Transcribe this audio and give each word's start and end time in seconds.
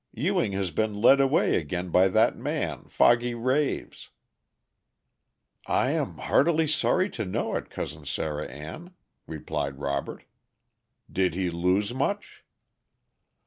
Ewing 0.15 0.53
has 0.53 0.71
been 0.71 0.95
led 0.99 1.21
away 1.21 1.55
again 1.55 1.89
by 1.89 2.07
that 2.07 2.35
man, 2.35 2.85
Foggy 2.85 3.35
Raves." 3.35 4.09
"I 5.67 5.91
am 5.91 6.17
heartily 6.17 6.65
sorry 6.65 7.07
to 7.11 7.23
know 7.23 7.53
it, 7.55 7.69
Cousin 7.69 8.07
Sarah 8.07 8.47
Ann," 8.47 8.95
replied 9.27 9.77
Robert. 9.77 10.23
"Did 11.11 11.35
he 11.35 11.51
lose 11.51 11.93
much?" 11.93 12.43